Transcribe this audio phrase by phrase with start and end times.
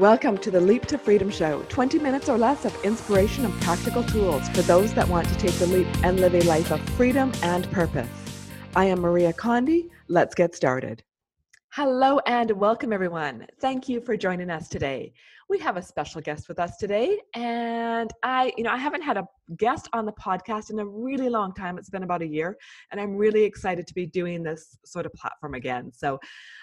[0.00, 4.02] Welcome to the Leap to Freedom Show 20 minutes or less of inspiration and practical
[4.02, 7.30] tools for those that want to take the leap and live a life of freedom
[7.44, 8.08] and purpose.
[8.74, 9.88] I am Maria Condi.
[10.08, 11.04] Let's get started.
[11.70, 13.46] Hello and welcome, everyone.
[13.60, 15.12] Thank you for joining us today.
[15.48, 19.16] We have a special guest with us today, and I, you know, I haven't had
[19.16, 21.78] a guest on the podcast in a really long time.
[21.78, 22.56] It's been about a year,
[22.90, 25.92] and I'm really excited to be doing this sort of platform again.
[25.92, 26.18] So,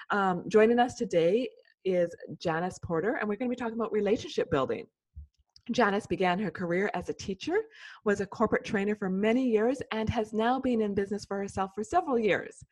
[0.09, 1.47] um, joining us today
[1.85, 4.85] is Janice Porter, and we're going to be talking about relationship building.
[5.71, 7.59] Janice began her career as a teacher,
[8.03, 11.71] was a corporate trainer for many years, and has now been in business for herself
[11.75, 12.63] for several years.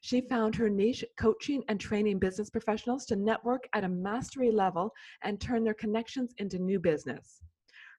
[0.00, 4.92] She found her niche coaching and training business professionals to network at a mastery level
[5.22, 7.42] and turn their connections into new business.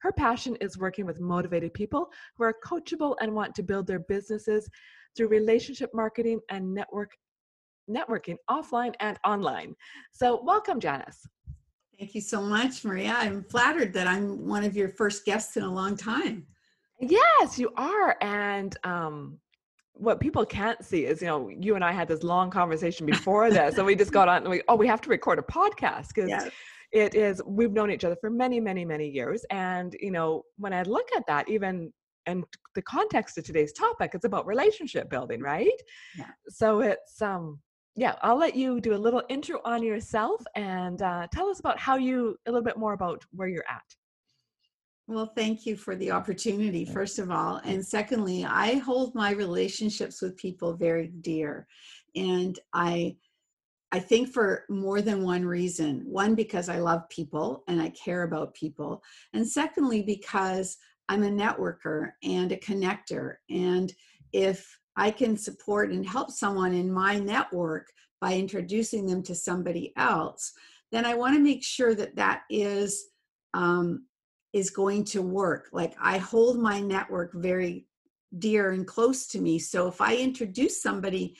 [0.01, 3.99] Her passion is working with motivated people who are coachable and want to build their
[3.99, 4.69] businesses
[5.15, 7.11] through relationship marketing and network
[7.89, 9.75] networking offline and online.
[10.11, 11.25] So, welcome, Janice.
[11.99, 13.13] Thank you so much, Maria.
[13.17, 16.45] I'm flattered that I'm one of your first guests in a long time.
[17.01, 18.15] Yes, you are.
[18.21, 19.37] And um,
[19.93, 23.49] what people can't see is, you know, you and I had this long conversation before
[23.51, 26.09] this, and we just got on and we, oh, we have to record a podcast
[26.09, 26.49] because yes.
[26.93, 29.45] it is, we've known each other for many, many, many years.
[29.49, 31.91] And, you know, when I look at that, even
[32.25, 32.43] and
[32.75, 35.81] the context of today's topic, it's about relationship building, right?
[36.17, 36.27] Yeah.
[36.47, 37.59] So it's, um,
[37.95, 41.79] yeah, I'll let you do a little intro on yourself and uh, tell us about
[41.79, 43.83] how you, a little bit more about where you're at.
[45.07, 47.59] Well, thank you for the opportunity, first of all.
[47.65, 51.65] And secondly, I hold my relationships with people very dear.
[52.15, 53.15] And I,
[53.91, 56.03] I think for more than one reason.
[56.05, 59.01] One, because I love people and I care about people.
[59.33, 60.77] And secondly, because
[61.09, 63.37] I'm a networker and a connector.
[63.49, 63.91] And
[64.31, 67.87] if I can support and help someone in my network
[68.21, 70.51] by introducing them to somebody else,
[70.91, 73.05] then I want to make sure that that is
[73.53, 74.05] um,
[74.53, 75.69] is going to work.
[75.71, 77.85] Like I hold my network very
[78.39, 79.59] dear and close to me.
[79.59, 81.35] So if I introduce somebody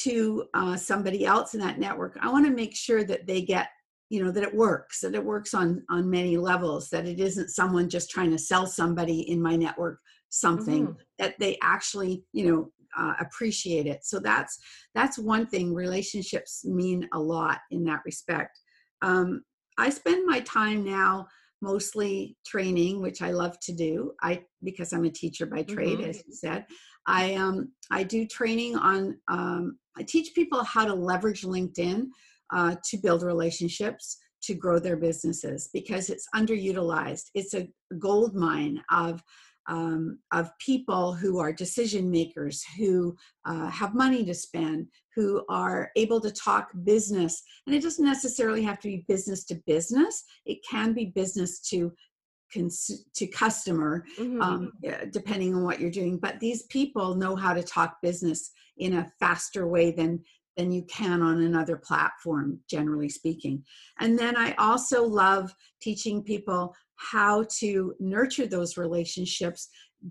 [0.00, 3.68] to uh, somebody else in that network, I want to make sure that they get
[4.10, 7.50] you know that it works that it works on on many levels that it isn't
[7.50, 10.00] someone just trying to sell somebody in my network
[10.30, 11.02] something mm-hmm.
[11.18, 14.04] that they actually you know uh, appreciate it.
[14.04, 14.58] So that's
[14.94, 18.58] that's one thing relationships mean a lot in that respect.
[19.02, 19.42] Um,
[19.80, 21.24] i spend my time now
[21.62, 24.12] mostly training which i love to do.
[24.22, 26.10] I because i'm a teacher by trade mm-hmm.
[26.10, 26.66] as you said.
[27.06, 32.08] I um i do training on um, i teach people how to leverage linkedin
[32.52, 37.24] uh, to build relationships to grow their businesses because it's underutilized.
[37.34, 39.22] It's a gold mine of
[39.68, 45.90] um, of people who are decision makers, who uh, have money to spend, who are
[45.96, 47.42] able to talk business.
[47.66, 51.92] And it doesn't necessarily have to be business to business, it can be business to
[52.52, 54.40] cons- to customer mm-hmm.
[54.40, 54.72] um,
[55.12, 59.12] depending on what you're doing but these people know how to talk business in a
[59.20, 60.22] faster way than
[60.58, 63.62] than you can on another platform generally speaking
[64.00, 69.68] and then i also love teaching people how to nurture those relationships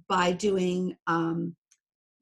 [0.07, 1.55] by doing um,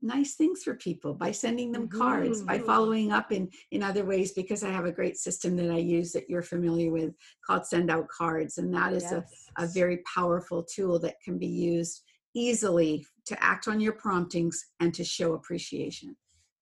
[0.02, 2.00] nice things for people by sending them mm-hmm.
[2.00, 5.72] cards by following up in in other ways because i have a great system that
[5.72, 7.14] i use that you're familiar with
[7.46, 9.14] called send out cards and that is yes.
[9.58, 12.04] a, a very powerful tool that can be used
[12.36, 16.16] easily to act on your promptings and to show appreciation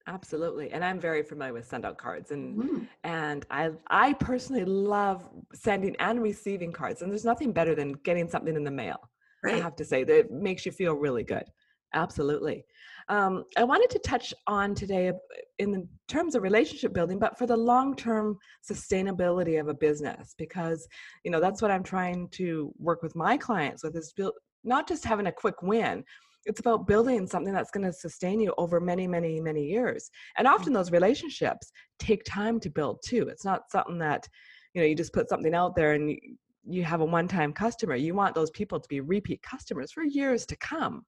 [0.05, 0.71] Absolutely.
[0.71, 2.87] And I'm very familiar with send out cards and mm.
[3.05, 7.01] and I I personally love sending and receiving cards.
[7.01, 8.97] And there's nothing better than getting something in the mail.
[9.43, 9.55] Right.
[9.55, 11.45] I have to say that it makes you feel really good.
[11.93, 12.65] Absolutely.
[13.09, 15.11] Um, I wanted to touch on today
[15.59, 18.37] in terms of relationship building, but for the long-term
[18.67, 20.87] sustainability of a business, because
[21.23, 24.87] you know that's what I'm trying to work with my clients with is build not
[24.87, 26.03] just having a quick win,
[26.45, 30.09] it's about building something that's going to sustain you over many many many years.
[30.37, 33.27] And often those relationships take time to build too.
[33.29, 34.27] It's not something that
[34.73, 36.17] you know you just put something out there and
[36.65, 37.95] you, have a one time customer.
[37.95, 41.05] You want those people to be repeat customers for years to come.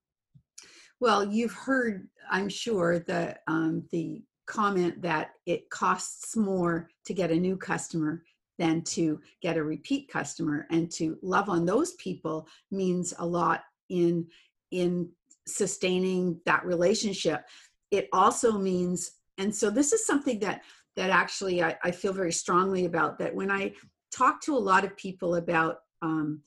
[1.00, 7.32] Well you've heard i'm sure the um, the comment that it costs more to get
[7.32, 8.24] a new customer
[8.58, 10.68] than to get a repeat customer.
[10.72, 14.28] And to love on those people means a lot in
[14.72, 15.10] in
[15.48, 17.46] sustaining that relationship
[17.92, 20.62] it also means and so this is something that
[20.96, 23.74] that actually I, I feel very strongly about that when i
[24.12, 26.42] talk to a lot of people about um,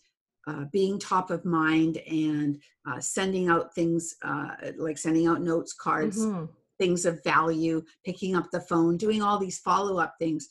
[0.47, 2.59] uh, being top of mind and
[2.89, 4.49] uh, sending out things uh,
[4.79, 6.47] like sending out notes cards mm-hmm.
[6.79, 10.49] things of value picking up the phone doing all these follow-up things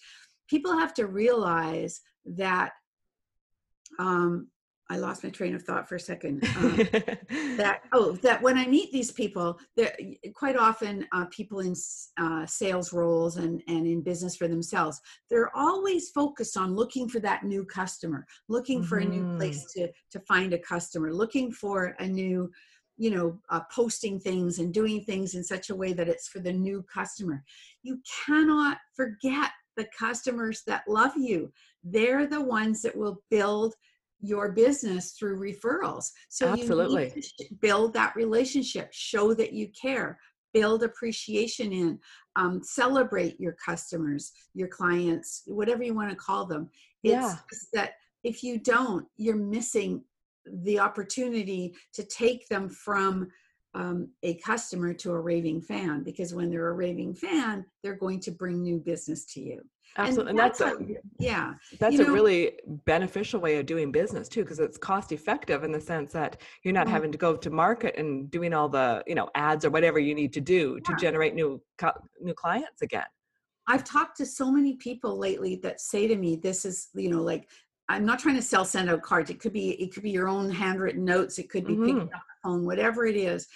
[0.47, 2.73] people have to realize that
[3.99, 4.47] um,
[4.89, 6.44] I lost my train of thought for a second.
[6.57, 6.78] Um,
[7.57, 9.60] that oh, that when I meet these people,
[10.34, 11.75] quite often uh, people in
[12.18, 15.00] uh, sales roles and and in business for themselves.
[15.30, 19.12] They're always focused on looking for that new customer, looking for mm-hmm.
[19.12, 19.86] a new place mm-hmm.
[19.86, 22.50] to to find a customer, looking for a new
[22.98, 26.40] you know uh, posting things and doing things in such a way that it's for
[26.40, 27.44] the new customer
[27.83, 31.51] you cannot forget the customers that love you
[31.83, 33.75] they're the ones that will build
[34.19, 36.12] your business through referrals.
[36.30, 37.14] So Absolutely.
[37.40, 40.19] you build that relationship, show that you care,
[40.54, 42.00] build appreciation in,
[42.36, 46.69] um, celebrate your customers, your clients, whatever you want to call them.
[47.04, 47.36] It's yeah.
[47.74, 47.94] that
[48.24, 50.04] if you don't, you're missing
[50.64, 53.28] the opportunity to take them from
[53.74, 58.19] um, a customer to a raving fan because when they're a raving fan, they're going
[58.22, 59.62] to bring new business to you.
[59.97, 60.29] Absolutely.
[60.29, 61.53] And, that's, and that's a, yeah.
[61.79, 62.53] That's you know, a really
[62.85, 66.73] beneficial way of doing business too, because it's cost effective in the sense that you're
[66.73, 66.94] not mm-hmm.
[66.94, 70.13] having to go to market and doing all the, you know, ads or whatever you
[70.13, 70.95] need to do yeah.
[70.95, 71.61] to generate new,
[72.21, 73.05] new clients again.
[73.67, 77.21] I've talked to so many people lately that say to me, this is, you know,
[77.21, 77.49] like,
[77.89, 79.29] I'm not trying to sell send out cards.
[79.29, 81.39] It could be, it could be your own handwritten notes.
[81.39, 81.85] It could be mm-hmm.
[81.85, 83.47] picking up the phone, whatever it is.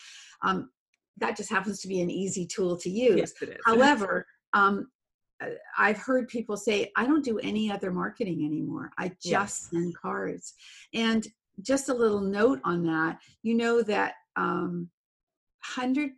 [0.41, 0.69] Um,
[1.17, 3.17] that just happens to be an easy tool to use.
[3.17, 3.57] Yes, it is.
[3.65, 4.88] However, um,
[5.77, 8.91] I've heard people say, I don't do any other marketing anymore.
[8.97, 9.69] I just yes.
[9.71, 10.53] send cards.
[10.93, 11.27] And
[11.61, 14.89] just a little note on that, you know that um,
[15.75, 16.11] 100,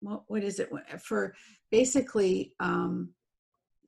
[0.00, 0.70] what, what is it?
[1.00, 1.34] For
[1.70, 3.10] basically, um,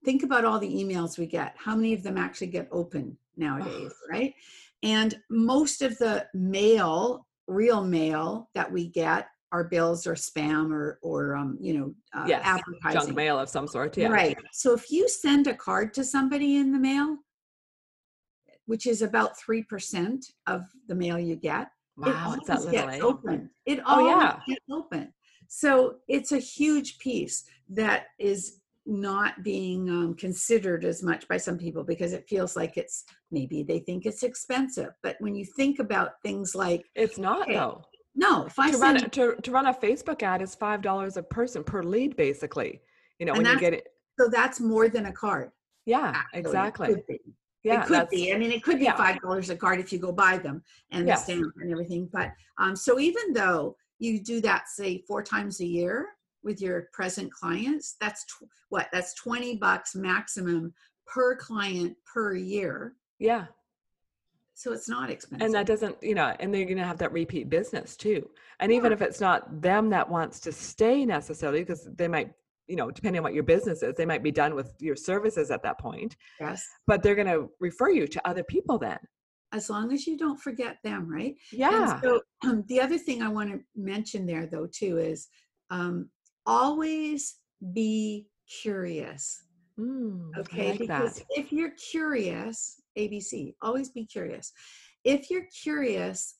[0.05, 1.55] think about all the emails we get.
[1.56, 4.08] How many of them actually get open nowadays, oh.
[4.11, 4.34] right?
[4.82, 10.99] And most of the mail, real mail that we get our bills or spam or
[11.03, 13.01] or um, you know uh, yes, advertising.
[13.01, 13.97] junk mail of some sort.
[13.97, 14.09] Yeah.
[14.09, 14.37] Right.
[14.53, 17.19] So if you send a card to somebody in the mail,
[18.67, 23.51] which is about three percent of the mail you get, wow, it always gets open.
[23.67, 24.39] It oh, yeah.
[24.47, 25.13] gets open.
[25.49, 31.59] So it's a huge piece that is not being um, considered as much by some
[31.59, 34.91] people because it feels like it's maybe they think it's expensive.
[35.03, 37.83] But when you think about things like it's not though
[38.17, 41.23] no, if I to run to, to run a Facebook ad is five dollars a
[41.23, 42.81] person per lead, basically.
[43.19, 43.89] You know, when you get it.
[44.19, 45.51] So that's more than a card.
[45.85, 46.41] Yeah, actually.
[46.41, 47.05] exactly.
[47.09, 47.21] It
[47.63, 48.33] yeah, it could be.
[48.33, 48.97] I mean, it could be yeah.
[48.97, 51.27] five dollars a card if you go buy them and yes.
[51.27, 52.09] the stamp and everything.
[52.13, 56.07] But um, so even though you do that, say four times a year
[56.43, 58.89] with your present clients, that's tw- what?
[58.93, 60.73] That's twenty bucks maximum
[61.07, 62.95] per client per year.
[63.19, 63.47] Yeah
[64.56, 67.12] so it's not expensive and that doesn't you know and they're going to have that
[67.12, 68.26] repeat business too.
[68.58, 68.79] And yeah.
[68.79, 72.32] even if it's not them that wants to stay necessarily because they might
[72.67, 75.50] you know depending on what your business is they might be done with your services
[75.50, 76.17] at that point.
[76.41, 76.67] Yes.
[76.87, 78.99] But they're going to refer you to other people then.
[79.53, 81.35] As long as you don't forget them right?
[81.52, 81.93] Yeah.
[81.93, 85.29] and so um, the other thing i want to mention there though too is
[85.69, 86.09] um,
[86.47, 87.37] always
[87.75, 88.26] be
[88.62, 89.43] curious
[89.78, 91.26] mm, okay like because that.
[91.31, 93.55] if you're curious ABC.
[93.62, 94.52] Always be curious.
[95.05, 96.37] If you're curious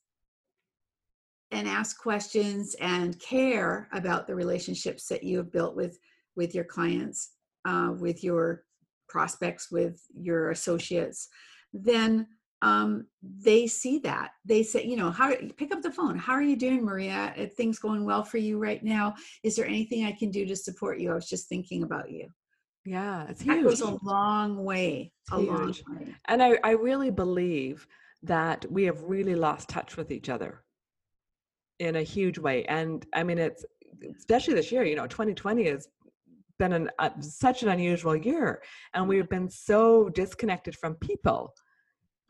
[1.53, 5.99] and ask questions and care about the relationships that you have built with
[6.35, 7.31] with your clients,
[7.67, 8.65] uh, with your
[9.09, 11.29] prospects, with your associates,
[11.73, 12.27] then
[12.63, 14.33] um, they see that.
[14.45, 16.19] They say, you know, how pick up the phone.
[16.19, 17.33] How are you doing, Maria?
[17.39, 19.15] Are things going well for you right now?
[19.45, 21.13] Is there anything I can do to support you?
[21.13, 22.29] I was just thinking about you.
[22.87, 23.57] Yeah, it's huge.
[23.57, 25.13] That goes a long way.
[25.23, 25.49] It's a huge.
[25.89, 26.15] long way.
[26.27, 27.87] And I, I really believe
[28.23, 30.63] that we have really lost touch with each other
[31.81, 32.65] in a huge way.
[32.67, 33.65] And I mean, it's
[34.17, 35.89] especially this year, you know, 2020 has
[36.59, 38.63] been an, uh, such an unusual year.
[38.95, 41.53] And we've been so disconnected from people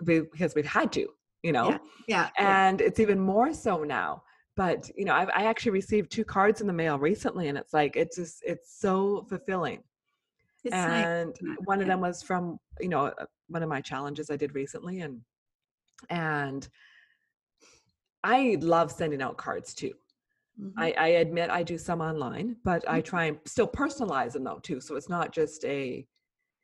[0.03, 1.07] because we've had to,
[1.43, 1.79] you know?
[2.09, 2.31] Yeah.
[2.39, 2.65] yeah.
[2.65, 4.23] And it's even more so now
[4.57, 7.75] but you know I've, i actually received two cards in the mail recently and it's
[7.75, 9.83] like it's just it's so fulfilling
[10.67, 11.57] it's and nice.
[11.65, 15.01] one of them was from you know uh, one of my challenges i did recently
[15.01, 15.21] and
[16.11, 16.69] and
[18.25, 19.93] i love sending out cards too
[20.61, 20.79] mm-hmm.
[20.79, 22.95] I, I admit i do some online but mm-hmm.
[22.97, 26.07] i try and still personalize them though too so it's not just a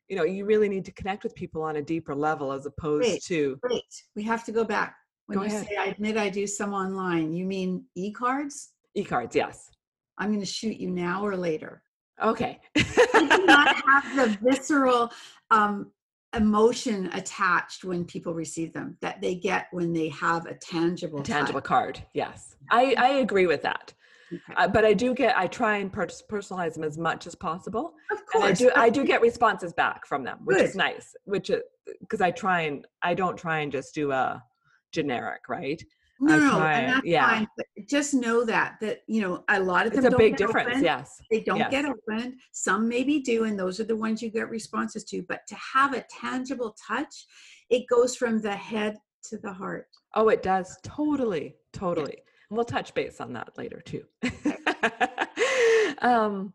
[0.09, 3.07] you know you really need to connect with people on a deeper level as opposed
[3.07, 3.81] wait, to Great.
[4.15, 4.95] we have to go back
[5.27, 5.67] when go you ahead.
[5.67, 9.69] say i admit i do some online you mean e-cards e-cards yes
[10.17, 11.81] i'm going to shoot you now or later
[12.21, 12.59] Okay.
[12.75, 15.11] do not have the visceral
[15.51, 15.91] um,
[16.35, 21.23] emotion attached when people receive them that they get when they have a tangible a
[21.23, 21.67] tangible touch.
[21.67, 22.03] card.
[22.13, 23.93] Yes, I I agree with that.
[24.31, 24.53] Okay.
[24.57, 27.93] Uh, but I do get I try and per- personalize them as much as possible.
[28.11, 30.69] Of course, and I do I do get responses back from them, which Good.
[30.69, 31.15] is nice.
[31.25, 31.61] Which is
[31.99, 34.43] because I try and I don't try and just do a
[34.91, 35.81] generic, right?
[36.19, 37.27] No, no, and that's yeah.
[37.27, 37.47] fine.
[37.57, 40.05] But just know that that you know a lot of them.
[40.05, 40.83] It's a big difference, opened.
[40.83, 41.21] yes.
[41.31, 41.71] They don't Yes.
[41.71, 42.35] get opened.
[42.51, 45.23] Some maybe do, and those are the ones you get responses to.
[45.23, 47.25] But to have a tangible touch,
[47.69, 48.97] it goes from the head
[49.29, 49.87] to the heart.
[50.15, 50.77] Oh, it does.
[50.83, 51.55] Totally.
[51.73, 52.17] Totally.
[52.49, 54.05] And we'll touch base on that later too.
[56.01, 56.53] um,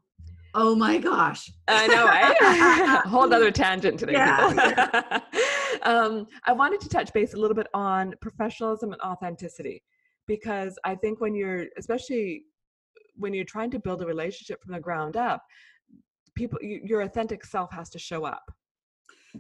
[0.55, 1.53] Oh my gosh!
[1.69, 2.35] I know, right?
[3.05, 4.13] A whole other tangent today.
[4.17, 5.21] Yeah, people.
[5.83, 9.83] Um, I wanted to touch base a little bit on professionalism and authenticity
[10.27, 12.45] because I think when you're, especially
[13.17, 15.43] when you're trying to build a relationship from the ground up,
[16.37, 18.43] people, you, your authentic self has to show up.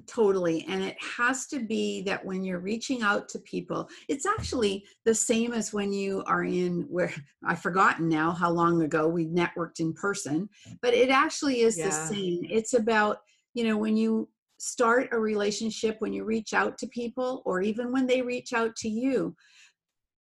[0.07, 0.67] Totally.
[0.69, 5.15] And it has to be that when you're reaching out to people, it's actually the
[5.15, 7.13] same as when you are in where
[7.45, 10.49] I've forgotten now how long ago we networked in person,
[10.83, 12.41] but it actually is the same.
[12.51, 13.19] It's about,
[13.55, 14.29] you know, when you
[14.59, 18.75] start a relationship, when you reach out to people, or even when they reach out
[18.77, 19.35] to you,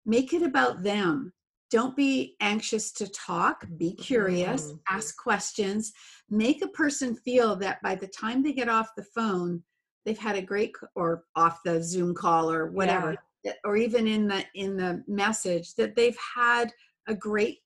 [0.06, 1.32] make it about them.
[1.70, 4.80] Don't be anxious to talk, be curious, Mhm.
[4.88, 5.92] ask questions,
[6.28, 9.62] make a person feel that by the time they get off the phone,
[10.04, 14.26] they've had a great or off the Zoom call or whatever, that- or even in
[14.28, 16.72] the in the message that they've had
[17.06, 17.60] a great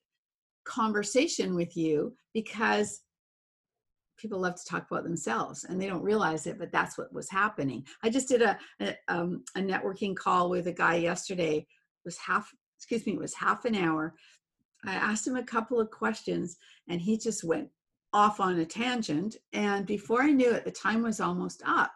[0.64, 3.02] conversation with you because
[4.16, 7.30] people love to talk about themselves and they don't realize it but that's what was
[7.30, 7.84] happening.
[8.02, 11.58] I just did a a, um, a networking call with a guy yesterday.
[11.58, 11.66] It
[12.04, 14.14] was half excuse me it was half an hour.
[14.84, 16.56] I asked him a couple of questions
[16.88, 17.68] and he just went
[18.12, 21.92] off on a tangent and before i knew it the time was almost up.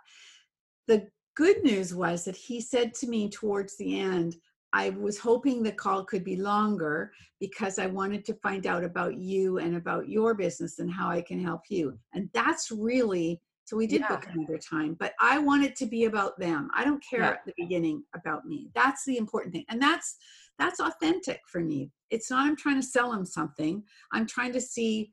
[0.89, 4.37] The good news was that he said to me towards the end
[4.73, 9.17] i was hoping the call could be longer because I wanted to find out about
[9.17, 11.99] you and about your business and how I can help you.
[12.13, 14.09] And that's really so we did Yeah.
[14.09, 16.69] book another time, but I want it to be about them.
[16.75, 17.31] I don't care Yeah.
[17.31, 18.71] at the beginning about me.
[18.75, 19.65] That's the important thing.
[19.71, 20.17] And that's
[20.59, 21.91] that's authentic for me.
[22.11, 23.83] It's not I'm trying to sell them something.
[24.13, 25.13] I'm trying to see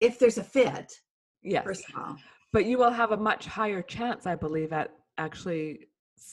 [0.00, 0.92] if there's a fit,
[1.42, 1.64] Yes.
[1.64, 2.16] first of all.
[2.52, 5.64] but you will have a much higher chance i believe at actually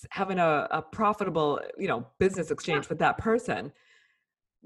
[0.10, 3.72] having a, a profitable you know business exchange with that person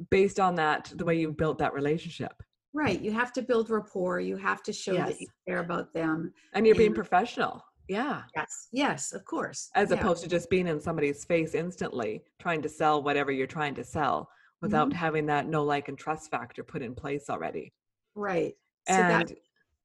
[0.10, 2.42] based on that the way you've built that relationship
[2.78, 3.00] Right.
[3.02, 4.20] You have to build rapport.
[4.20, 6.34] You have to show that you care about them.
[6.54, 8.68] and you're being professional yeah Yes.
[8.74, 9.70] Yes, of course.
[9.76, 9.98] as Yeah.
[9.98, 13.84] opposed to just being in somebody's face instantly trying to sell whatever you're trying to
[13.84, 14.30] sell
[14.62, 14.98] without Mm-hmm.
[14.98, 17.72] having that no like and trust factor put in place already
[18.16, 18.56] Right.
[18.90, 19.32] So and that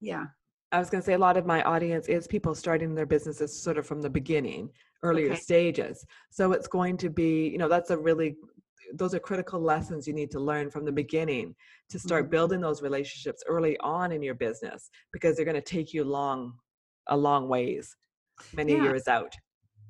[0.00, 0.24] yeah.
[0.72, 3.60] I was going to say a lot of my audience is people starting their businesses
[3.60, 4.70] sort of from the beginning,
[5.02, 5.40] earlier Okay.
[5.40, 6.06] stages.
[6.30, 8.36] So it's going to be, you know, that's a really
[8.94, 11.54] those are critical lessons you need to learn from the beginning
[11.88, 12.30] to start Mhm.
[12.30, 16.58] building those relationships early on in your business because they're going to take you long
[17.06, 17.96] a long ways,
[18.52, 18.82] many Yeah.
[18.82, 19.32] years out.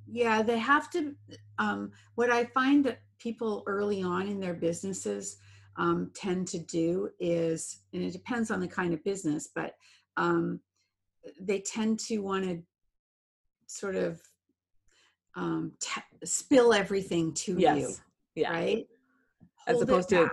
[0.07, 1.15] Yeah, they have to.
[1.59, 5.39] Um, what I find that people early on in their businesses
[5.77, 9.77] um, tend to do is, and it depends on the kind of business, but
[10.17, 10.61] um,
[11.41, 12.63] they tend to want to
[13.67, 14.21] sort of
[15.37, 17.95] um, t- spill everything to you,
[18.35, 18.51] Yeah.
[18.51, 18.87] right?
[19.67, 20.31] As Hold opposed to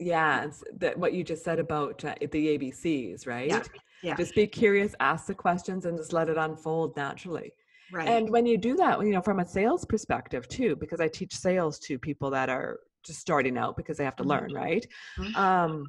[0.00, 3.48] yeah, it's that what you just said about uh, the ABCs, right?
[3.48, 3.62] yeah.
[4.02, 4.14] yeah.
[4.14, 7.52] Just be curious, ask the questions and just let it unfold naturally.
[7.90, 8.06] right.
[8.08, 11.34] And when you do that, you know, from a sales perspective too, because I teach
[11.36, 14.28] sales to people that are just starting out because they have to Mhm.
[14.28, 14.86] learn, right?
[15.18, 15.36] Mhm.
[15.36, 15.84] Um,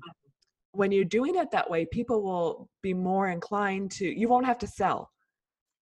[0.71, 4.59] when you're doing it that way, people will be more inclined to, you won't have
[4.59, 5.11] to sell.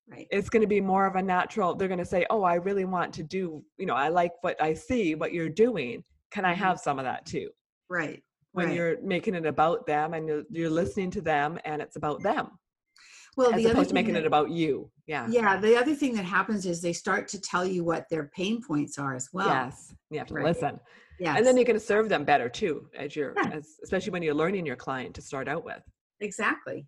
[0.10, 0.27] right.
[0.32, 2.86] It's going to be more of a natural, they're going to say, Oh, I really
[2.86, 6.03] want to do, you know, I like what I see, what you're doing.
[6.32, 6.58] Can I Mhm.
[6.60, 7.50] have some of that too?
[7.89, 8.24] Right.
[8.53, 8.75] When right.
[8.75, 12.51] you're making it about them and you're, you're listening to them and it's about them
[13.36, 14.89] well, as the other opposed to making that- it about you.
[15.08, 15.27] Yeah.
[15.29, 18.62] yeah, the other thing that happens is they start to tell you what their pain
[18.65, 19.48] points are as well.
[19.48, 19.94] yes.
[20.10, 20.46] You have to Right.
[20.46, 20.79] listen.
[21.19, 21.38] Yes.
[21.38, 23.50] and then you're going to serve them better too as you're Yeah.
[23.53, 25.81] as, especially when you're learning your client to start out with
[26.19, 26.86] exactly.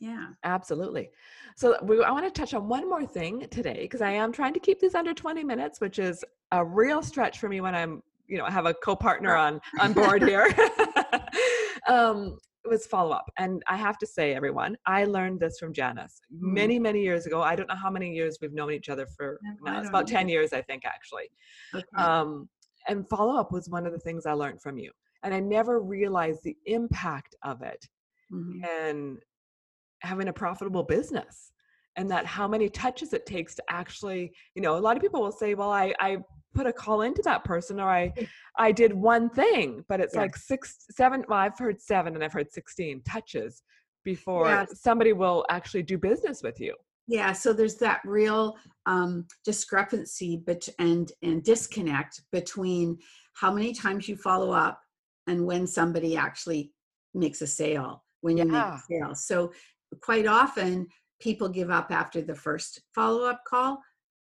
[0.00, 0.28] Yeah.
[0.44, 1.10] absolutely
[1.56, 4.54] so we, i want to touch on one more thing today because i am trying
[4.54, 8.02] to keep these under 20 minutes which is a real stretch for me when i'm
[8.26, 10.46] you know have a co-partner on on board here
[11.88, 15.72] um it was follow up and i have to say everyone i learned this from
[15.72, 16.54] janice Hmm.
[16.54, 19.38] many many years ago i don't know how many years we've known each other for
[19.42, 20.16] No, now it's about know.
[20.16, 21.28] 10 years i think actually
[21.74, 22.02] Okay.
[22.02, 22.48] um,
[22.88, 24.90] and follow up was one of the things I learned from you.
[25.22, 27.84] And I never realized the impact of it
[28.32, 28.64] Mhm.
[28.66, 29.18] and
[30.00, 31.52] having a profitable business
[31.96, 35.20] and that how many touches it takes to actually, you know, a lot of people
[35.20, 36.18] will say, well, I, I
[36.54, 38.12] put a call into that person or I,
[38.56, 40.20] I did one thing, but it's Yeah.
[40.20, 43.62] like six, seven, well, I've heard seven and I've heard 16 touches
[44.04, 44.80] before Yes.
[44.80, 46.74] somebody will actually do business with you.
[47.10, 52.98] Yeah, so there's that real um, discrepancy but and and disconnect between
[53.34, 54.80] how many times you follow up
[55.26, 56.72] and when somebody actually
[57.12, 59.14] makes a sale when you make a sale.
[59.16, 59.50] So
[60.00, 60.86] quite often
[61.20, 63.80] people give up after the first follow-up call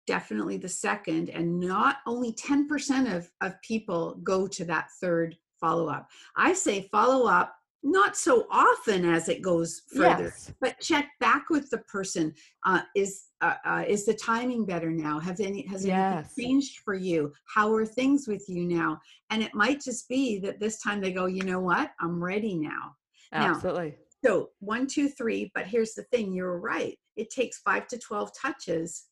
[0.08, 6.10] definitely the second and not only 10% of, of people go to that third follow-up
[6.36, 10.54] i say follow up not so often as it goes further yes.
[10.62, 12.34] but check back with the person
[12.66, 15.20] uh, is uh, uh, is the timing better now?
[15.20, 16.32] Have any has yes.
[16.38, 17.34] anything changed for you?
[17.54, 19.00] How are things with you now?
[19.32, 21.92] And it might just be that this time they go you know what?
[22.00, 22.96] I'm ready now.
[23.34, 23.90] Absolutely.
[23.90, 27.98] now, so one two three but here's the thing you're right it takes five to
[27.98, 29.06] 12 touches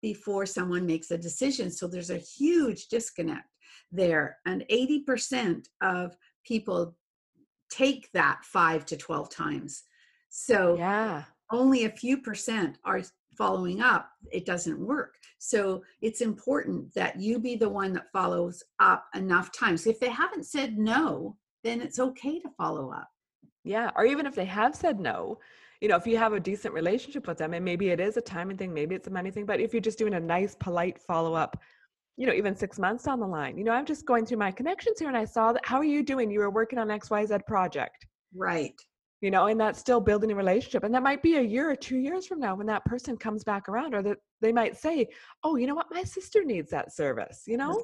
[0.00, 3.46] before someone makes a decision so there's a huge disconnect
[3.92, 6.96] there and 80% of people
[7.70, 9.84] take that five to 12 times.
[10.30, 13.02] So yeah, only a few percent are
[13.36, 14.10] following up.
[14.32, 15.14] It doesn't work.
[15.38, 19.86] So it's important that you be the one that follows up enough times.
[19.86, 23.08] If they haven't said no, then it's okay to follow up.
[23.64, 23.90] Yeah.
[23.96, 25.38] Or even if they have said no,
[25.80, 28.20] you know, if you have a decent relationship with them, and maybe it is a
[28.20, 30.98] timing thing, maybe it's a money thing, but if you're just doing a nice, polite
[30.98, 31.60] follow up,
[32.18, 33.56] you know, even six months down the line.
[33.56, 35.84] You know, I'm just going through my connections here and I saw that, how are
[35.84, 36.32] you doing?
[36.32, 38.06] You were working on XYZ project.
[38.34, 38.74] Right.
[39.20, 40.82] You know, and that's still building a relationship.
[40.82, 43.44] And that might be a year or two years from now when that person comes
[43.44, 45.06] back around, or that they might say,
[45.44, 45.86] oh, you know what?
[45.92, 47.80] My sister needs that service, you know?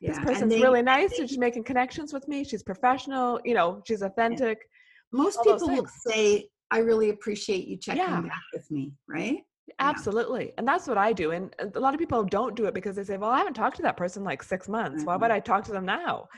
[0.00, 0.10] Yeah.
[0.10, 1.16] This person's they, really nice.
[1.16, 2.42] They, she's making connections with me.
[2.42, 3.40] She's professional.
[3.44, 4.58] You know, she's authentic.
[4.58, 5.18] Yeah.
[5.22, 8.20] Most people will say, I really appreciate you checking yeah.
[8.22, 9.38] back with me, right?
[9.78, 10.52] Absolutely.
[10.58, 11.30] And that's what I do.
[11.32, 13.76] And a lot of people don't do it because they say, well, I haven't talked
[13.76, 14.98] to that person like six months.
[14.98, 15.06] Mm-hmm.
[15.06, 15.32] Why would mm-hmm.
[15.32, 16.28] I talk to them now?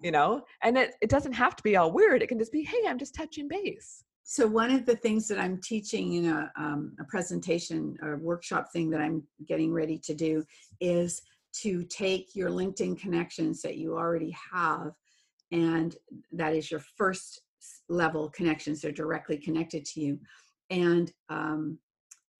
[0.00, 2.22] You know, and it, it doesn't have to be all weird.
[2.22, 4.04] It can just be, hey, I'm just touching base.
[4.28, 8.72] So one of the things that I'm teaching in a, um, a presentation or workshop
[8.72, 10.44] thing that I'm getting ready to do
[10.80, 11.22] is
[11.62, 14.90] to take your LinkedIn connections that you already have,
[15.52, 15.96] and
[16.32, 17.40] that is your first
[17.88, 18.80] level connections.
[18.80, 20.18] They're directly connected to you,
[20.70, 21.78] and um,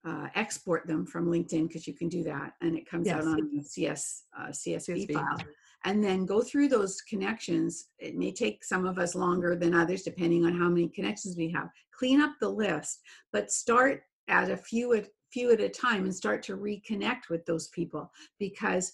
[0.07, 3.17] uh, export them from LinkedIn because you can do that, and it comes yes.
[3.17, 5.39] out on a CS uh, CSV, CSV, file.
[5.85, 7.89] And then go through those connections.
[7.99, 11.51] It may take some of us longer than others, depending on how many connections we
[11.51, 11.69] have.
[11.97, 13.01] Clean up the list,
[13.33, 17.45] but start at a few at few at a time and start to reconnect with
[17.47, 18.93] those people because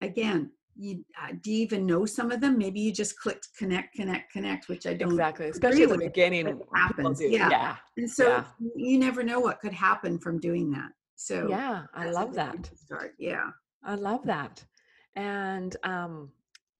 [0.00, 3.94] again you uh, do you even know some of them maybe you just clicked connect
[3.94, 7.50] connect connect which i don't exactly especially at the beginning happens yeah.
[7.50, 8.44] yeah and so yeah.
[8.76, 13.14] you never know what could happen from doing that so yeah i love that start
[13.18, 13.50] yeah
[13.84, 14.64] i love that
[15.16, 16.30] and um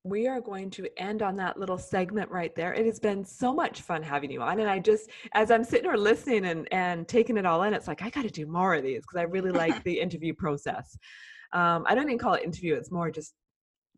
[0.05, 2.73] we are going to end on that little segment right there.
[2.73, 4.61] It has been so much fun having you on.
[4.61, 7.89] And I just, as I'm sitting here listening and, and taking it all in, it's
[7.89, 10.97] like, I got to do more of these because I really like the interview process.
[11.53, 13.35] Um, I don't even call it interview, it's more just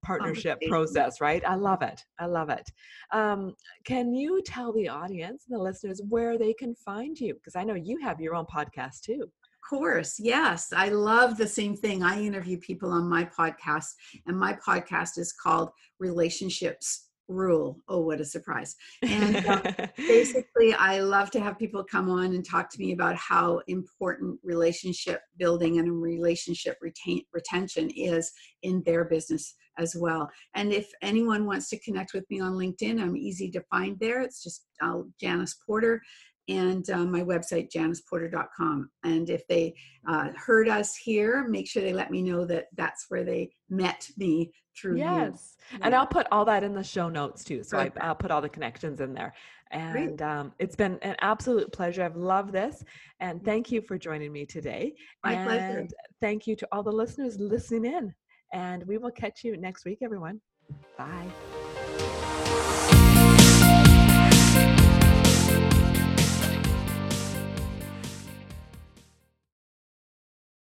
[0.02, 1.42] partnership process, right?
[1.46, 2.04] I love it.
[2.18, 2.70] I love it.
[3.12, 7.34] Um, can you tell the audience and the listeners where they can find you?
[7.34, 9.22] Because I know you have your own podcast too.
[9.22, 10.72] Of course, yes.
[10.74, 12.02] I love the same thing.
[12.02, 13.88] I interview people on my podcast,
[14.26, 17.78] and my podcast is called Relationships rule.
[17.88, 18.74] Oh, what a surprise.
[19.02, 19.62] And um,
[19.96, 24.38] basically, I love to have people come on and talk to me about how important
[24.42, 28.32] relationship building and relationship retain, retention is
[28.62, 30.30] in their business as well.
[30.54, 34.20] And if anyone wants to connect with me on LinkedIn, I'm easy to find there.
[34.20, 36.00] It's just uh, Janice Porter
[36.48, 39.74] and uh, my website janiceporter.com and if they
[40.08, 44.08] uh, heard us here make sure they let me know that that's where they met
[44.16, 45.56] me through yes.
[45.70, 45.78] You.
[45.82, 48.40] and i'll put all that in the show notes too so I, will put all
[48.40, 49.34] the connections in there.
[49.72, 52.02] And um, it's been an absolute pleasure.
[52.02, 52.82] I've loved this.
[53.20, 54.94] And thank you for joining me today.
[55.24, 55.88] My and pleasure
[56.20, 58.12] thank you to all the listeners listening in
[58.52, 60.40] and we will catch you next week everyone.
[60.96, 61.59] Bye